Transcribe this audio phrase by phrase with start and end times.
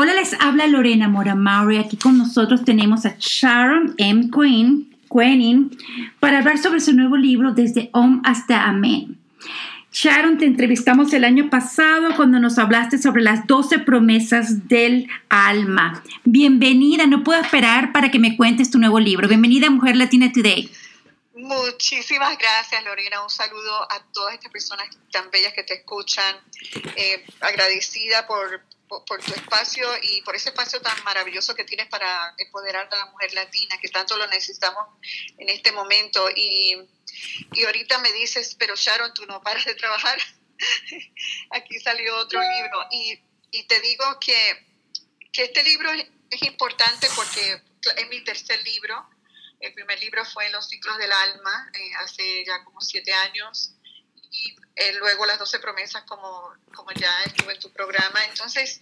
[0.00, 1.78] Hola, les habla Lorena Mora Maury.
[1.78, 4.30] Aquí con nosotros tenemos a Sharon M.
[4.30, 5.76] Quinn, Quenin
[6.20, 9.18] para hablar sobre su nuevo libro Desde Om hasta Amén.
[9.90, 16.00] Sharon, te entrevistamos el año pasado cuando nos hablaste sobre las 12 promesas del alma.
[16.22, 19.26] Bienvenida, no puedo esperar para que me cuentes tu nuevo libro.
[19.26, 20.70] Bienvenida Mujer Latina Today.
[21.34, 23.20] Muchísimas gracias, Lorena.
[23.22, 26.36] Un saludo a todas estas personas tan bellas que te escuchan.
[26.94, 32.34] Eh, agradecida por, por, tu espacio y por ese espacio tan maravilloso que tienes para
[32.38, 34.86] empoderar a la mujer latina, que tanto lo necesitamos
[35.36, 36.28] en este momento.
[36.34, 36.76] Y,
[37.52, 40.18] y ahorita me dices, pero Sharon, tú no paras de trabajar.
[41.50, 42.86] Aquí salió otro libro.
[42.90, 43.20] Y,
[43.50, 44.66] y te digo que,
[45.32, 45.90] que, este libro
[46.30, 47.62] es importante porque
[47.96, 49.08] es mi tercer libro.
[49.60, 53.74] El primer libro fue Los ciclos del alma, eh, hace ya como siete años
[54.30, 58.24] y eh, luego las 12 promesas como, como ya estuve en tu programa.
[58.26, 58.80] Entonces,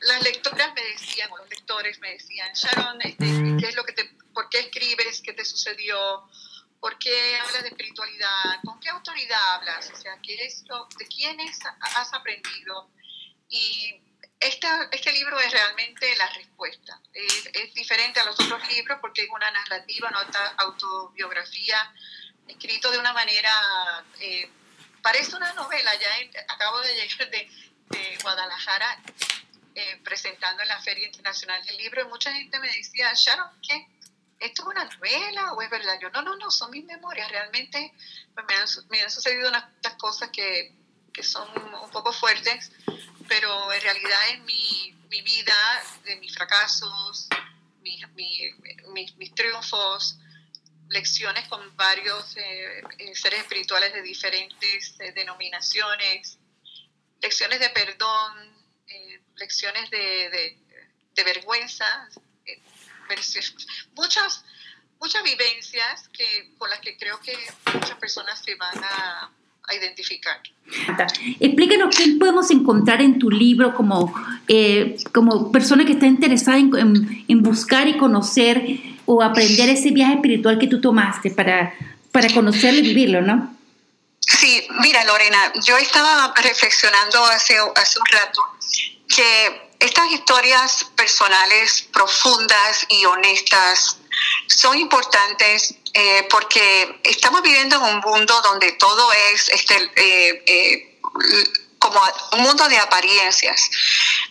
[0.00, 3.26] las lectoras me decían, o los lectores me decían, Sharon, este,
[3.58, 5.20] ¿qué es lo que te, ¿por qué escribes?
[5.20, 6.28] ¿Qué te sucedió?
[6.80, 8.60] ¿Por qué hablas de espiritualidad?
[8.64, 9.90] ¿Con qué autoridad hablas?
[9.92, 11.58] O sea, ¿qué es lo, ¿de quiénes
[11.96, 12.90] has aprendido?
[13.50, 14.00] Y
[14.40, 16.98] esta, este libro es realmente la respuesta.
[17.12, 21.76] Es, es, diferente a los otros libros porque es una narrativa, una autobiografía
[22.48, 23.52] escrito de una manera,
[24.20, 24.50] eh,
[25.02, 27.48] parece una novela, ya acabo de llegar de,
[28.22, 29.02] Guadalajara
[29.74, 33.88] eh, presentando en la Feria Internacional del Libro y mucha gente me decía, Sharon, ¿qué?
[34.38, 35.98] ¿Esto es una novela o es verdad?
[36.00, 37.92] Yo, no, no, no, son mis memorias, realmente
[38.34, 39.64] pues, me, han, me, han, sucedido unas,
[39.98, 40.72] cosas que,
[41.12, 41.48] que, son
[41.82, 42.70] un poco fuertes,
[43.26, 47.28] pero en realidad es mi, mi vida, de mis fracasos,
[47.82, 50.19] mis, mis, mis triunfos,
[50.90, 56.38] lecciones con varios eh, eh, seres espirituales de diferentes eh, denominaciones,
[57.22, 58.60] lecciones de perdón,
[59.36, 60.56] lecciones de,
[61.16, 61.84] de, vergüenza,
[63.94, 64.44] muchas,
[64.98, 67.36] muchas vivencias que, con las que creo que
[67.74, 69.30] muchas personas se van a,
[69.72, 70.42] identificar.
[71.38, 74.12] Explícanos qué podemos encontrar en tu libro como,
[75.14, 80.58] como persona que está interesada en, en buscar y conocer o aprender ese viaje espiritual
[80.58, 81.74] que tú tomaste para,
[82.12, 83.54] para conocerlo y vivirlo, ¿no?
[84.20, 88.42] Sí, mira Lorena, yo estaba reflexionando hace, hace un rato
[89.08, 93.96] que estas historias personales profundas y honestas
[94.46, 100.98] son importantes eh, porque estamos viviendo en un mundo donde todo es este, eh, eh,
[101.80, 102.00] como
[102.32, 103.68] un mundo de apariencias.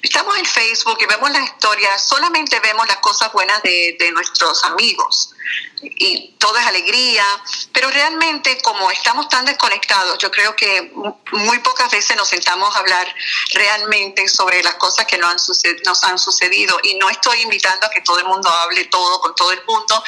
[0.02, 4.64] Estamos en Facebook y vemos las historias, solamente vemos las cosas buenas de, de nuestros
[4.64, 5.34] amigos
[5.82, 7.24] y todo es alegría,
[7.72, 10.92] pero realmente como estamos tan desconectados, yo creo que
[11.32, 13.08] muy pocas veces nos sentamos a hablar
[13.54, 16.80] realmente sobre las cosas que nos han, sucedido, nos han sucedido.
[16.84, 20.04] Y no estoy invitando a que todo el mundo hable todo con todo el mundo,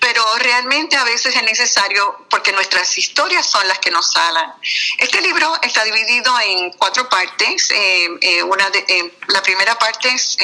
[0.00, 4.52] pero realmente a veces es necesario porque nuestras historias son las que nos salan.
[4.98, 10.08] Este libro está dividido en cuatro partes, eh, eh, una de, eh, la primera parte
[10.12, 10.36] es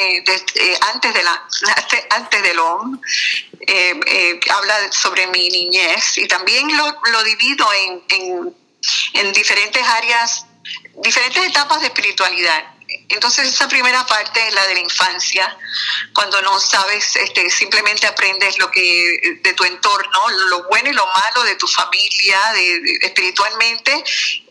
[0.93, 1.47] antes de la
[2.11, 2.59] antes del
[3.67, 8.55] OM, habla sobre mi niñez y también lo, lo divido en, en,
[9.13, 10.45] en diferentes áreas,
[10.95, 12.65] diferentes etapas de espiritualidad.
[13.09, 15.57] Entonces esa primera parte es la de la infancia,
[16.13, 21.05] cuando no sabes, este, simplemente aprendes lo que de tu entorno, lo bueno y lo
[21.05, 24.03] malo de tu familia, de, espiritualmente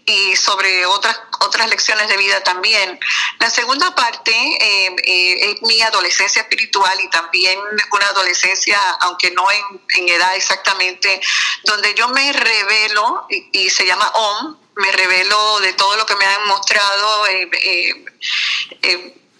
[0.07, 2.99] y sobre otras otras lecciones de vida también.
[3.39, 7.59] La segunda parte eh, eh, es mi adolescencia espiritual y también
[7.91, 11.21] una adolescencia, aunque no en, en edad exactamente,
[11.65, 16.25] donde yo me revelo y, se llama OM, me revelo de todo lo que me
[16.25, 18.05] han mostrado eh,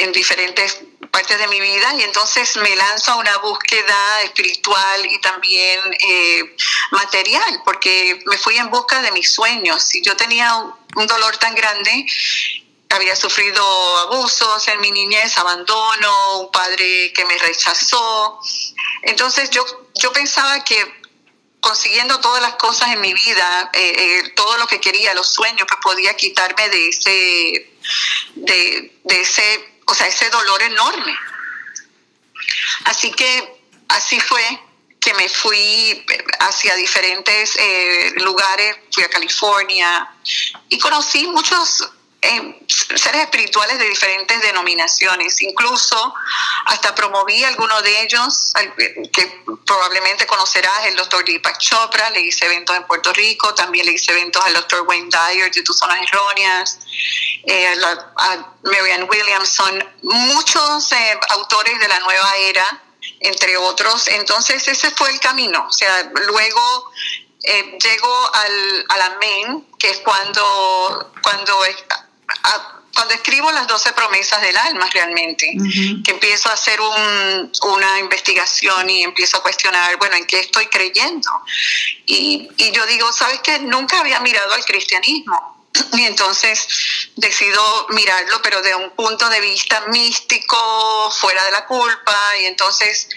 [0.03, 5.21] en diferentes partes de mi vida y entonces me lanzo a una búsqueda espiritual y
[5.21, 6.57] también eh,
[6.91, 9.83] material, porque me fui en busca de mis sueños.
[9.83, 12.07] Si yo tenía un dolor tan grande,
[12.89, 13.63] había sufrido
[13.99, 18.41] abusos en mi niñez, abandono, un padre que me rechazó.
[19.03, 19.65] Entonces yo,
[19.95, 21.03] yo pensaba que
[21.61, 25.67] consiguiendo todas las cosas en mi vida, eh, eh, todo lo que quería, los sueños,
[25.69, 27.73] que podía quitarme de ese,
[28.35, 31.15] de, de ese o sea, ese dolor enorme.
[32.85, 34.43] Así que así fue
[34.99, 36.07] que me fui
[36.41, 40.09] hacia diferentes eh, lugares, fui a California
[40.71, 41.91] y conocí muchos
[42.23, 45.43] eh, seres espirituales de diferentes denominaciones.
[45.43, 46.15] Incluso
[46.67, 48.53] hasta promoví algunos de ellos,
[49.13, 53.93] que probablemente conocerás, el doctor Deepak Chopra, le hice eventos en Puerto Rico, también le
[53.93, 56.79] hice eventos al doctor Wayne Dyer de Tus Zonas Erróneas,
[57.45, 57.75] eh,
[58.17, 62.83] a Marianne Williamson, muchos eh, autores de la nueva era
[63.21, 64.09] entre otros.
[64.09, 65.67] Entonces ese fue el camino.
[65.69, 66.91] O sea, luego
[67.45, 71.65] eh, llego al, al amén, que es cuando, cuando,
[72.95, 75.51] cuando escribo las doce promesas del alma realmente,
[76.05, 80.67] que empiezo a hacer un, una investigación y empiezo a cuestionar, bueno, ¿en qué estoy
[80.67, 81.31] creyendo?
[82.07, 83.59] Y, y yo digo, ¿sabes qué?
[83.61, 85.53] Nunca había mirado al cristianismo
[85.93, 86.69] y entonces
[87.17, 93.09] decido mirarlo, pero de un punto de vista místico, fuera de la culpa, y entonces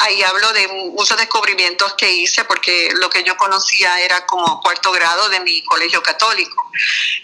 [0.00, 4.90] ahí hablo de muchos descubrimientos que hice, porque lo que yo conocía era como cuarto
[4.92, 6.70] grado de mi colegio católico.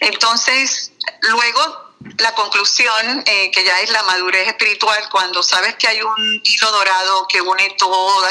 [0.01, 0.93] Entonces,
[1.23, 1.86] luego
[2.19, 6.71] la conclusión, eh, que ya es la madurez espiritual, cuando sabes que hay un hilo
[6.71, 8.25] dorado que une todos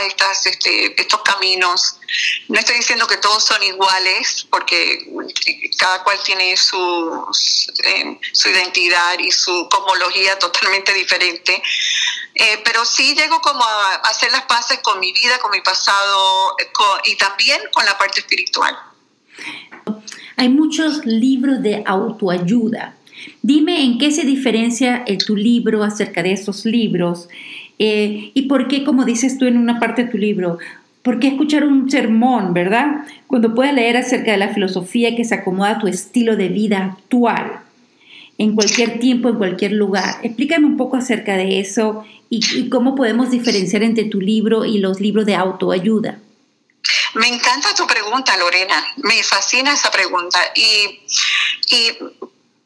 [0.45, 1.97] este, estos caminos.
[2.47, 5.07] No estoy diciendo que todos son iguales, porque
[5.77, 7.27] cada cual tiene su,
[7.83, 11.61] eh, su identidad y su cosmología totalmente diferente.
[12.33, 16.55] Eh, pero sí llego como a hacer las paces con mi vida, con mi pasado
[17.05, 18.77] y también con la parte espiritual.
[20.37, 22.95] Hay muchos libros de autoayuda
[23.41, 27.27] Dime en qué se diferencia el, tu libro acerca de esos libros
[27.79, 30.57] eh, y por qué, como dices tú en una parte de tu libro,
[31.03, 33.05] ¿por qué escuchar un sermón, verdad?
[33.27, 36.83] Cuando puedes leer acerca de la filosofía que se acomoda a tu estilo de vida
[36.85, 37.59] actual,
[38.37, 40.15] en cualquier tiempo, en cualquier lugar.
[40.23, 44.79] Explícame un poco acerca de eso y, y cómo podemos diferenciar entre tu libro y
[44.79, 46.19] los libros de autoayuda.
[47.15, 48.85] Me encanta tu pregunta, Lorena.
[48.97, 50.37] Me fascina esa pregunta.
[50.53, 50.99] Y,
[51.73, 51.91] y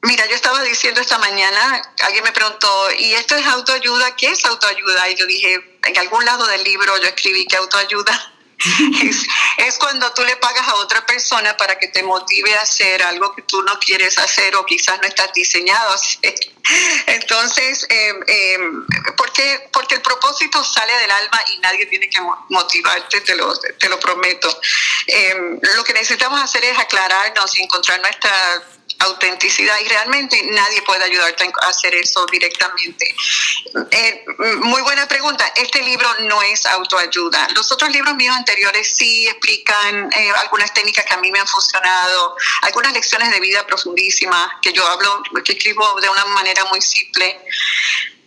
[0.01, 4.15] Mira, yo estaba diciendo esta mañana, alguien me preguntó, ¿y esto es autoayuda?
[4.15, 5.09] ¿Qué es autoayuda?
[5.09, 8.33] Y yo dije, en algún lado del libro yo escribí que autoayuda
[9.57, 13.33] es, cuando tú le pagas a otra persona para que te motive a hacer algo
[13.33, 16.35] que tú no quieres hacer o quizás no estás diseñado a hacer.
[17.07, 18.57] Entonces, eh, eh,
[19.15, 22.19] porque, porque el propósito sale del alma y nadie tiene que
[22.49, 24.49] motivarte, te lo, te lo prometo.
[25.07, 28.63] Eh, lo que necesitamos hacer es aclararnos y encontrar nuestra
[28.99, 33.15] autenticidad y realmente nadie puede ayudarte a hacer eso directamente.
[33.91, 34.25] Eh,
[34.61, 35.45] muy buena pregunta.
[35.55, 37.47] Este libro no es autoayuda.
[37.55, 41.47] Los otros libros míos anteriores sí explican eh, algunas técnicas que a mí me han
[41.47, 46.81] funcionado, algunas lecciones de vida profundísimas que yo hablo, que escribo de una manera muy
[46.81, 47.39] simple.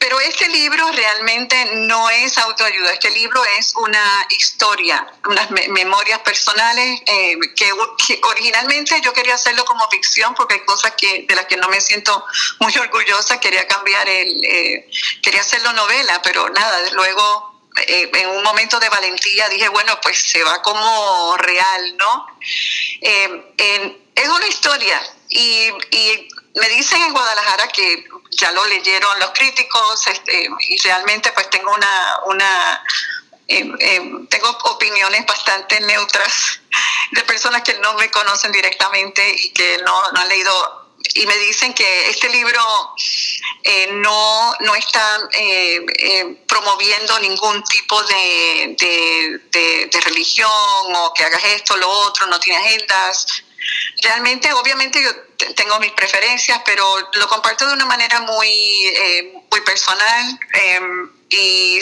[0.03, 7.01] Pero este libro realmente no es autoayuda, este libro es una historia, unas memorias personales
[7.07, 7.71] eh, que,
[8.25, 11.81] originalmente yo quería hacerlo como ficción porque hay cosas que, de las que no me
[11.81, 12.25] siento
[12.59, 14.91] muy orgullosa, quería cambiar el, eh,
[15.23, 20.19] quería hacerlo novela, pero nada, luego eh, en un momento de valentía dije, bueno, pues
[20.19, 22.27] se va como real, ¿no?
[23.01, 25.71] es una historia y
[26.55, 31.73] me dicen en Guadalajara que ya lo leyeron los críticos este, y realmente pues tengo
[31.73, 32.83] una, una
[33.49, 36.61] eh, eh, tengo opiniones bastante neutras
[37.11, 40.83] de personas que no me conocen directamente y que no, han leído
[41.15, 42.63] y me dicen que este libro
[43.65, 45.29] eh, no, no está
[46.47, 50.49] promoviendo ningún tipo de, de, de, religión
[50.97, 53.43] o que hagas esto, lo otro, no tiene agendas.
[54.03, 55.11] Realmente, obviamente yo
[55.57, 56.85] tengo mis preferencias, pero
[57.15, 60.39] lo comparto de una manera muy, eh, muy personal.
[60.53, 61.81] Em, y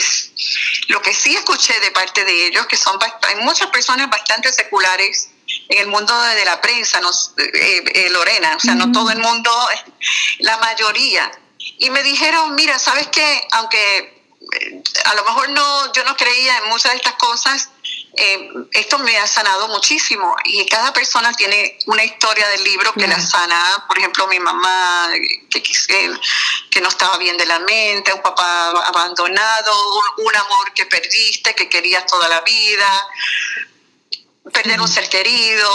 [0.89, 5.31] lo que sí escuché de parte de ellos, que son hay muchas personas bastante seculares
[5.69, 7.01] en el mundo de la prensa,
[7.39, 9.51] eh, eh, Lorena, o sea, no todo el mundo,
[10.39, 11.31] la mayoría.
[11.79, 13.49] Y me dijeron, mira, ¿sabes qué?
[13.53, 14.21] Aunque
[15.05, 17.71] a lo mejor no, yo no creía en muchas de estas cosas,
[18.17, 20.35] eh, esto me ha sanado muchísimo.
[20.45, 23.85] Y cada persona tiene una historia del libro que la sana.
[23.87, 25.09] Por ejemplo, mi mamá
[25.49, 25.63] que,
[26.71, 29.73] que no estaba bien de la mente, un papá abandonado,
[30.19, 33.07] un amor que perdiste, que querías toda la vida
[34.43, 35.69] perder un ser querido,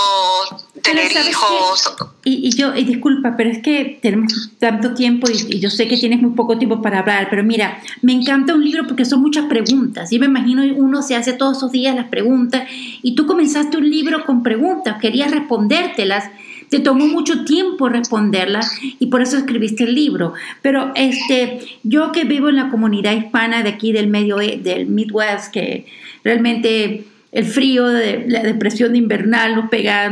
[0.82, 1.96] tener hijos.
[2.24, 6.22] Y, yo, y disculpa, pero es que tenemos tanto tiempo y, yo sé que tienes
[6.22, 10.12] muy poco tiempo para hablar, pero mira, me encanta un libro porque son muchas preguntas.
[10.12, 12.68] Y me imagino uno se hace todos esos días las preguntas
[13.04, 16.32] y tú comenzaste un libro con preguntas, querías respondértelas.
[16.70, 20.34] Te tomó mucho tiempo responderlas y por eso escribiste el libro.
[20.64, 25.52] Pero este, yo que vivo en la comunidad hispana de aquí del medio del Midwest,
[25.54, 25.86] que
[26.24, 27.06] realmente
[27.36, 30.10] el frío, de, la depresión invernal nos pega,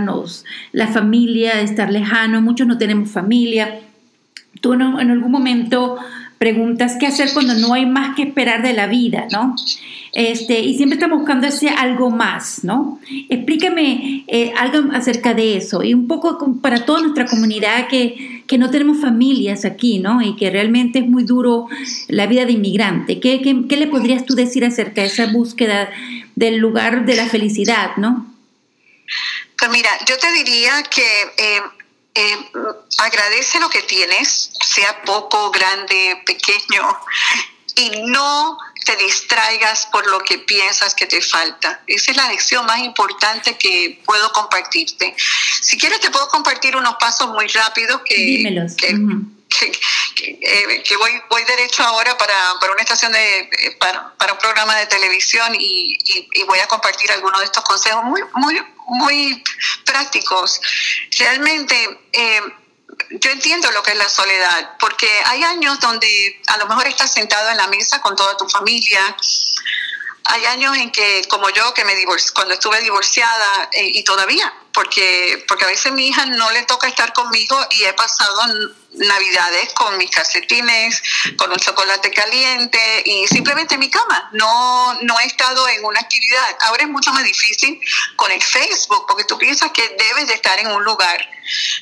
[0.74, 3.80] la familia, estar lejano, muchos no tenemos familia.
[4.60, 5.98] tú en algún momento
[6.38, 9.56] preguntas qué hacer cuando no hay más que esperar de la vida, ¿no?
[10.13, 13.00] Este, y siempre estamos buscando ese algo más, ¿no?
[13.29, 18.60] Explícame eh, algo acerca de eso y un poco para toda nuestra comunidad que, que,
[18.60, 20.22] no tenemos familias aquí, ¿no?
[20.22, 21.67] Y que realmente es muy duro
[22.10, 23.20] la vida de inmigrante.
[23.20, 25.89] ¿Qué, qué, le podrías tú decir acerca de esa búsqueda
[26.36, 28.32] del lugar de la felicidad, ¿no?
[29.58, 31.62] Pues mira, yo te diría que eh,
[32.13, 32.38] eh,
[33.00, 36.84] agradece lo que tienes, sea poco, grande, pequeño,
[37.75, 41.82] y no te distraigas por lo que piensas que te falta.
[41.88, 45.16] Esa es la lección más importante que puedo compartirte.
[45.62, 48.44] Si quieres te puedo compartir unos pasos muy rápidos que,
[50.22, 54.40] eh, que, voy, voy derecho ahora para, para una estación de, eh, para, para, un
[54.40, 59.44] programa de televisión y, y, voy a compartir algunos de estos consejos muy, muy, muy
[59.86, 60.60] prácticos.
[61.18, 62.42] Realmente, eh,
[63.10, 67.14] yo entiendo lo que es la soledad, porque hay años donde a lo mejor estás
[67.14, 69.16] sentado en la mesa con toda tu familia,
[70.25, 74.53] hay años en que, como yo, que me divorci cuando estuve divorciada, eh, y todavía,
[74.72, 78.42] porque, porque a veces mi hija no le toca estar conmigo y he pasado
[78.94, 81.01] navidades con mis calcetines,
[81.38, 84.30] con un chocolate caliente y simplemente en mi cama.
[84.34, 86.58] No, no he estado en una actividad.
[86.62, 87.80] Ahora es mucho más difícil
[88.15, 91.20] con el Facebook, porque tú piensas que debes de estar en un lugar.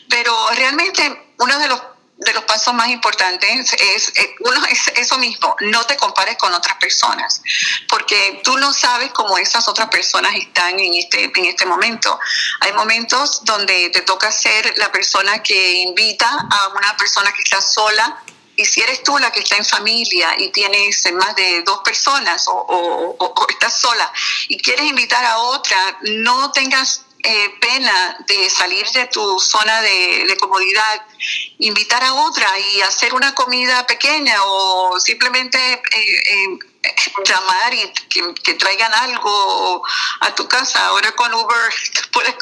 [0.09, 1.81] Pero realmente uno de los
[2.21, 6.53] de los pasos más importantes es, eh, uno es eso mismo, no te compares con
[6.53, 7.41] otras personas,
[7.89, 12.19] porque tú no sabes cómo esas otras personas están en este, en este momento.
[12.59, 17.59] Hay momentos donde te toca ser la persona que invita a una persona que está
[17.59, 18.23] sola
[18.55, 22.47] y si eres tú la que está en familia y tienes más de dos personas
[22.47, 24.11] o, o estás sola
[24.47, 30.37] y quieres invitar a otra, no tengas eh, pena de salir de tu zona de,
[30.39, 31.05] comodidad,
[31.59, 36.59] invitar a otra y hacer una comida pequeña o simplemente eh, eh,
[37.25, 37.93] llamar y
[38.43, 39.83] que, traigan algo
[40.21, 40.87] a tu casa.
[40.87, 41.73] Ahora con Uber
[42.11, 42.35] puedes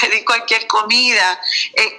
[0.00, 1.40] pedir cualquier comida.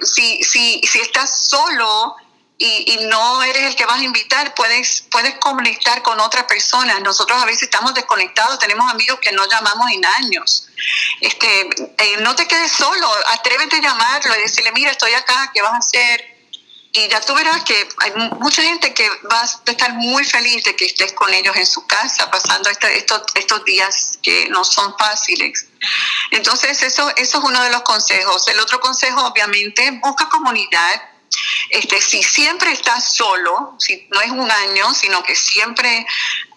[0.02, 2.16] si, si, si estás solo,
[2.64, 7.00] y, no eres el que vas a invitar, puedes, puedes conectar con otras personas.
[7.00, 10.68] Nosotros a veces estamos desconectados, tenemos amigos que no llamamos en años.
[11.20, 15.60] Este, eh, no te quedes solo, atrévete a llamarlo y decirle, mira, estoy acá, ¿qué
[15.60, 16.32] vas a hacer?
[16.92, 20.76] Y ya tú verás que hay mucha gente que va a estar muy feliz de
[20.76, 24.94] que estés con ellos en su casa, pasando este, estos, estos días que no son
[24.98, 25.66] fáciles.
[26.30, 28.46] Entonces, eso, eso es uno de los consejos.
[28.48, 31.11] El otro consejo, obviamente, busca comunidad
[31.70, 36.06] este, si siempre estás solo, si no es un año, sino que siempre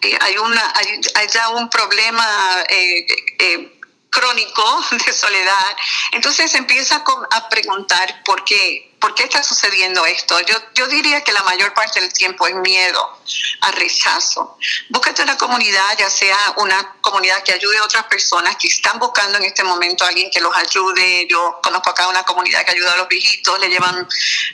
[0.01, 2.25] eh, hay, una, hay, ya un problema
[2.69, 3.05] eh,
[3.39, 3.79] eh,
[4.09, 5.77] crónico de soledad,
[6.11, 10.35] entonces empieza a preguntar por qué, ¿Por qué está sucediendo esto?
[10.47, 13.19] Yo, yo diría que la mayor parte del tiempo es miedo
[13.61, 14.57] a rechazo.
[14.89, 19.37] Búscate una comunidad, ya sea una comunidad que ayude a otras personas que están buscando
[19.37, 21.27] en este momento a alguien que los ayude.
[21.29, 24.07] Yo conozco acá una comunidad que ayuda a los viejitos, le llevan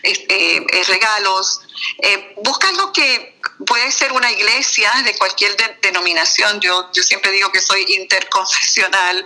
[0.04, 1.62] este, eh, regalos.
[2.00, 3.31] Eh, busca algo que
[3.66, 6.60] puede ser una iglesia de cualquier denominación.
[6.60, 9.26] Yo, yo siempre digo que soy interconfesional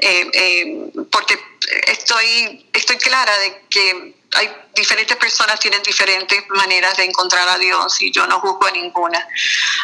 [0.00, 1.38] eh, porque
[1.86, 8.00] estoy, estoy clara de que hay diferentes personas tienen diferentes maneras de encontrar a Dios
[8.00, 9.26] y yo no juzgo a ninguna.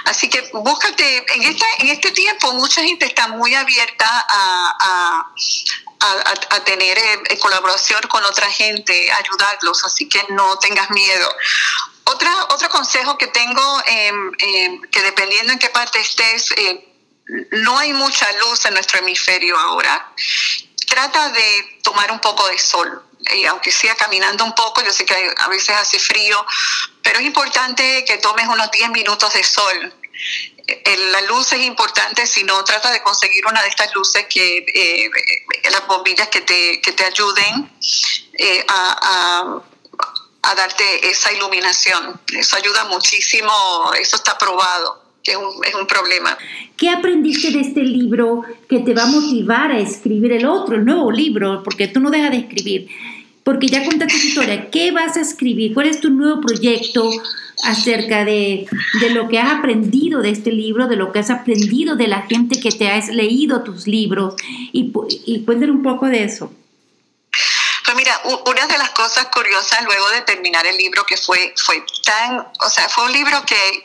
[0.05, 5.33] Así que búscate, en este, en este tiempo mucha gente está muy abierta a,
[6.01, 11.29] a, tener eh, colaboración con otra gente, ayudarlos, así que no tengas miedo.
[12.05, 16.89] Otra, otro consejo que tengo, em, em, que dependiendo en qué parte estés, eh,
[17.51, 20.13] no hay mucha luz en nuestro hemisferio ahora.
[20.87, 23.03] Trata de tomar un poco de sol
[23.35, 26.45] y aunque sea caminando un poco, yo sé que a veces hace frío,
[27.03, 29.95] pero es importante que tomes unos 10 minutos de sol.
[31.13, 35.11] La luz es importante, si no, trata de conseguir una de estas luces que, eh,
[35.71, 37.71] las bombillas que te, que te ayuden
[38.33, 39.61] eh, a,
[40.43, 42.21] a, darte esa iluminación.
[42.33, 43.53] Eso ayuda muchísimo,
[44.01, 45.05] eso está probado.
[45.23, 46.39] Que es un, es un problema.
[46.77, 50.85] ¿Qué aprendiste de este libro que te va a motivar a escribir el otro, el
[50.85, 51.63] nuevo libro?
[51.65, 52.89] Porque tú no dejas de escribir
[53.47, 54.73] porque ya contaste tu historia.
[54.73, 55.73] ¿Qué vas a escribir?
[55.73, 57.09] ¿Cuál es tu nuevo proyecto
[57.63, 58.67] acerca de,
[59.11, 62.59] lo que has aprendido de este libro, de lo que has aprendido de la gente
[62.59, 64.35] que te has leído tus libros?
[64.73, 64.93] Y,
[65.27, 66.53] y cuéntame un poco de eso.
[67.85, 71.85] Pues mira, una de las cosas curiosas luego de terminar el libro que fue, fue
[72.03, 73.85] tan, o sea, fue un libro que,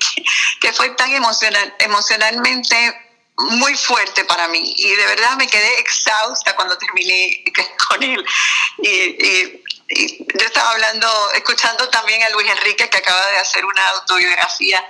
[0.59, 3.10] que fue tan emocional, emocionalmente
[3.49, 7.43] muy fuerte para mí y de verdad me quedé exhausta cuando terminé
[7.89, 8.25] con él.
[8.79, 9.61] Y,
[9.93, 14.81] yo estaba hablando, escuchando también a Luis Enrique que acaba de hacer una autobiografía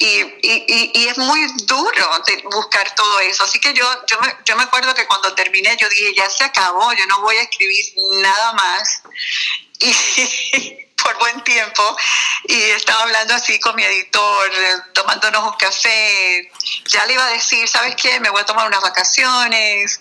[0.00, 3.44] y, y, es muy duro de buscar todo eso.
[3.44, 6.42] Así que yo, yo, me, yo me acuerdo que cuando terminé yo dije, ya se
[6.42, 7.84] acabó, yo no voy a escribir
[8.20, 9.02] nada más.
[9.80, 11.96] Y por buen tiempo
[12.44, 14.50] y estaba hablando así con mi editor,
[14.92, 16.50] tomándonos un café.
[16.86, 18.20] Ya le iba a decir, ¿sabes qué?
[18.20, 20.00] Me voy a tomar unas vacaciones.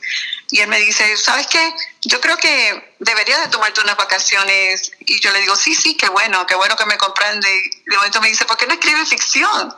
[0.49, 1.73] Y él me dice, ¿sabes qué?
[2.03, 4.91] Yo creo que debería de tomarte unas vacaciones.
[4.99, 7.49] Y yo le digo, sí, sí, qué bueno, qué bueno que me comprende.
[7.53, 9.75] Y de momento me dice, ¿por qué no escribes ficción?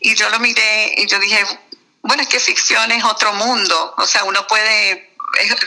[0.00, 1.44] Y yo lo miré y yo dije,
[2.02, 3.94] bueno, es que ficción es otro mundo.
[3.96, 5.12] O sea, uno puede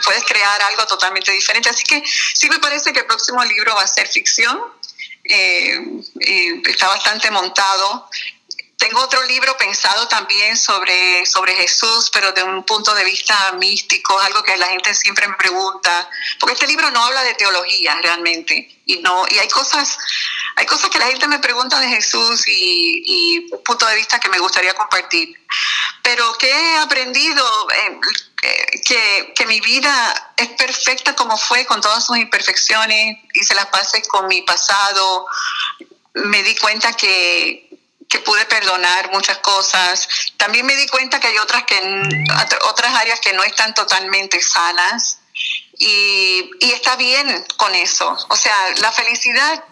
[0.03, 1.69] puedes crear algo totalmente diferente.
[1.69, 4.61] Así que sí me parece que el próximo libro va a ser ficción
[5.25, 5.79] eh,
[6.65, 8.09] está bastante montado.
[8.77, 14.19] Tengo otro libro pensado también sobre, sobre Jesús, pero de un punto de vista místico,
[14.19, 18.69] algo que la gente siempre me pregunta, porque este libro no habla de teología realmente,
[18.85, 19.97] y, no, y hay, cosas,
[20.57, 24.19] hay cosas que la gente me pregunta de Jesús y, y un punto de vista
[24.19, 25.35] que me gustaría compartir.
[26.05, 27.99] Pero que he aprendido, eh,
[28.85, 34.07] que, que, mi vida es perfecta como fue, con todas sus imperfecciones, hice las paces
[34.07, 35.25] con mi pasado,
[36.13, 37.67] me di cuenta que,
[38.07, 40.07] que pude perdonar muchas cosas.
[40.37, 41.75] También me di cuenta que hay otras, que,
[42.69, 45.17] otras áreas que no están totalmente sanas
[45.79, 48.15] y, y está bien con eso.
[48.29, 49.63] O sea, la felicidad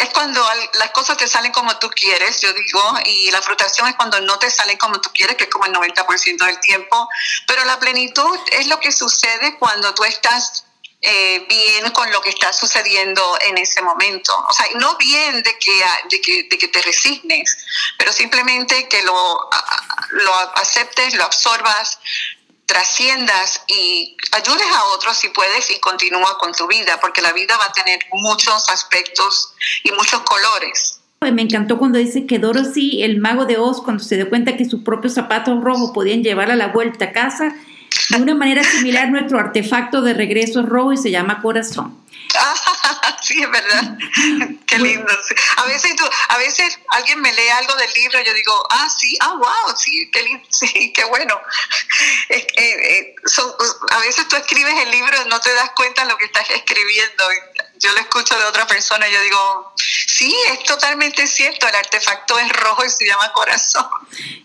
[0.00, 3.94] es cuando las cosas te salen como tú quieres, yo digo, y la frustración es
[3.96, 7.08] cuando no te salen como tú quieres, que es como el 90% del tiempo,
[7.46, 10.64] pero la plenitud es lo que sucede cuando tú estás
[11.06, 14.32] eh, bien con lo que está sucediendo en ese momento.
[14.48, 17.58] O sea, no bien de que, de que, de que te resignes,
[17.98, 19.50] pero simplemente que lo,
[20.12, 21.98] lo aceptes, lo absorbas,
[22.66, 27.56] trasciendas y ayudes a otros si puedes y continúa con tu vida, porque la vida
[27.58, 31.00] va a tener muchos aspectos y muchos colores.
[31.32, 34.66] Me encantó cuando dice que Dorothy, el mago de Oz, cuando se dio cuenta que
[34.66, 37.54] sus propios zapatos rojos podían llevarla a la vuelta a casa,
[38.10, 42.03] de una manera similar nuestro artefacto de regreso es rojo y se llama corazón.
[43.22, 43.96] sí, es verdad.
[44.66, 45.12] Qué lindo.
[45.56, 48.88] A veces tú, a veces alguien me lee algo del libro y yo digo, ah,
[48.88, 51.40] sí, ah, wow, sí, qué lindo, sí, qué bueno.
[52.28, 53.14] Eh,
[53.90, 56.48] a veces tú escribes el libro y no te das cuenta de lo que estás
[56.50, 57.24] escribiendo.
[57.78, 59.74] Yo lo escucho de otra persona y yo digo,
[60.14, 63.84] sí, es totalmente cierto, el artefacto es rojo y se llama corazón.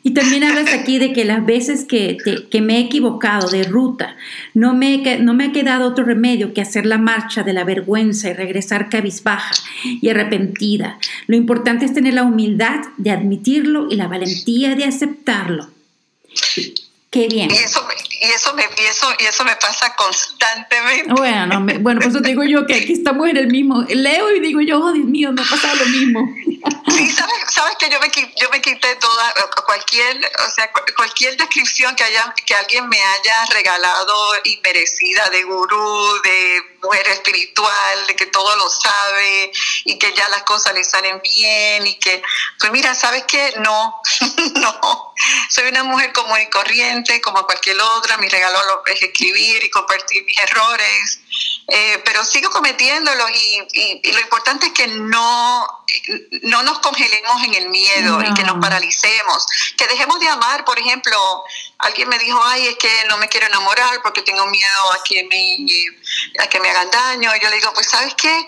[0.02, 2.18] Y también hablas aquí de que las veces que,
[2.50, 4.16] que me he equivocado de ruta,
[4.56, 8.30] no me, no me ha quedado otro remedio que hacer la marcha de la vergüenza
[8.30, 9.54] y regresar cabizbaja
[9.84, 10.98] y arrepentida.
[11.28, 15.70] Lo importante es tener la humildad de admitirlo y la valentía de aceptarlo.
[17.12, 17.50] Qué bien.
[17.50, 17.88] Y eso,
[18.22, 21.12] y eso, me, y eso, y eso me pasa constantemente.
[21.12, 23.84] Bueno, no me, bueno, por eso digo yo que aquí estamos en el mismo.
[23.88, 26.22] Leo y digo yo, oh Dios mío, me ha pasado lo mismo.
[26.90, 29.34] Sí, sabes, sabes que yo me, yo me quité toda,
[29.66, 35.44] cualquier, o sea, cualquier descripción que, haya, que alguien me haya regalado y merecida de
[35.44, 39.52] gurú, de mujer espiritual, de que todo lo sabe
[39.86, 42.22] y que ya las cosas le salen bien y que,
[42.60, 43.54] pues mira, ¿sabes qué?
[43.58, 44.02] No,
[44.56, 45.14] no,
[45.50, 50.24] soy una mujer común y corriente como cualquier otra, mi regalo es escribir y compartir
[50.24, 51.19] mis errores,
[51.68, 55.68] eh, pero sigo cometiéndolos y, lo importante es que no,
[56.44, 59.46] no nos congelemos en el miedo y que nos paralicemos,
[59.78, 61.18] que dejemos de amar, por ejemplo,
[61.78, 65.24] alguien me dijo, ay, es que no me quiero enamorar porque tengo miedo a que
[65.26, 68.48] me, a que me hagan daño, y yo le digo, pues sabes qué,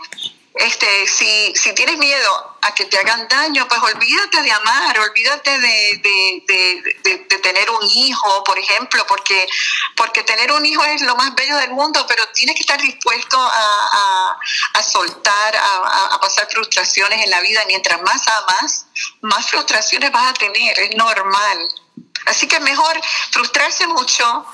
[0.53, 5.59] este, si, si tienes miedo a que te hagan daño, pues olvídate de amar, olvídate
[5.59, 9.47] de, tener un hijo, por ejemplo, porque,
[9.95, 13.37] porque tener un hijo es lo más bello del mundo, pero tienes que estar dispuesto
[13.39, 14.37] a,
[14.83, 17.63] soltar, a, pasar frustraciones en la vida.
[17.67, 18.85] Mientras más amas,
[19.21, 21.57] más frustraciones vas a tener, es normal.
[22.25, 22.99] Así que mejor
[23.31, 24.45] frustrarse mucho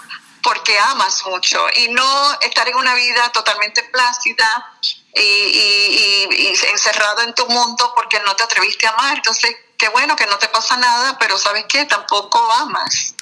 [0.43, 4.77] porque amas mucho y no estar en una vida totalmente plácida
[5.19, 9.17] y, encerrado en tu mundo porque no te atreviste a amar.
[9.17, 11.85] Entonces, qué bueno que no te pasa nada, pero ¿sabes qué?
[11.85, 13.15] Tampoco amas.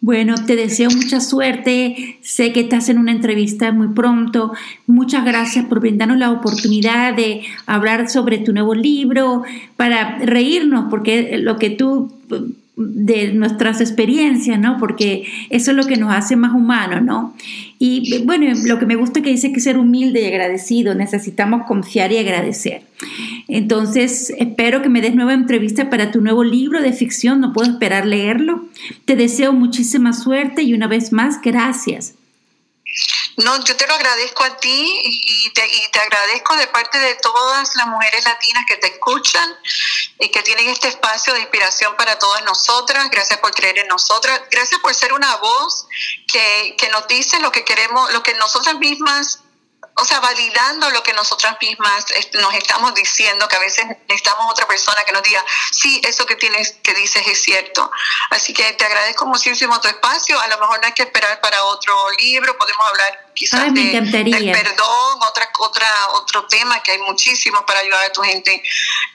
[0.00, 2.18] Bueno, te deseo mucha suerte.
[2.22, 4.52] Sé que estás en una entrevista muy pronto.
[4.86, 9.44] Muchas gracias por brindarnos la oportunidad de hablar sobre tu nuevo libro,
[9.76, 12.12] para reírnos, porque lo que tú
[12.76, 14.78] de nuestras experiencias, ¿no?
[14.78, 17.34] Porque eso es lo que nos hace más humanos, ¿no?
[17.78, 21.66] Y bueno, lo que me gusta es que dice que ser humilde y agradecido, necesitamos
[21.66, 22.82] confiar y agradecer.
[23.46, 27.70] Entonces, espero que me des nueva entrevista para tu nuevo libro de ficción, no puedo
[27.70, 28.64] esperar leerlo.
[29.04, 32.14] Te deseo muchísima suerte y una vez más, gracias.
[33.36, 37.14] No, yo te lo agradezco a ti y te, y te, agradezco de parte de
[37.16, 39.58] todas las mujeres latinas que te escuchan
[40.20, 43.10] y que tienen este espacio de inspiración para todas nosotras.
[43.10, 44.42] Gracias por creer en nosotras.
[44.50, 45.86] Gracias por ser una voz
[46.26, 49.43] que, que nos dice lo que queremos, lo que nosotras mismas
[49.96, 52.04] o sea, validando lo que nosotras mismas
[52.34, 56.34] nos estamos diciendo, que a veces necesitamos otra persona que nos diga, sí, eso que
[56.34, 57.90] tienes, que dices es cierto.
[58.30, 60.38] Así que te agradezco muchísimo tu espacio.
[60.40, 65.18] A lo mejor no hay que esperar para otro libro, podemos hablar quizás de, perdón,
[65.28, 68.62] otra, otra, otro tema que hay muchísimo para ayudar a tu gente.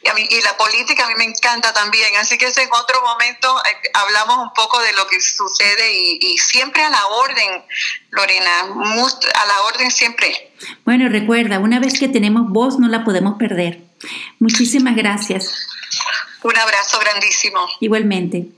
[0.01, 2.15] Y, a mí, y la política a mí me encanta también.
[2.17, 6.37] Así que en otro momento eh, hablamos un poco de lo que sucede y, y
[6.37, 7.65] siempre a la orden,
[8.11, 10.48] Lorena, a la orden siempre.
[10.85, 13.81] Bueno, recuerda, una vez que tenemos voz no la podemos perder.
[14.39, 15.67] Muchísimas gracias.
[16.43, 17.59] Un abrazo grandísimo.
[17.79, 18.49] Igualmente.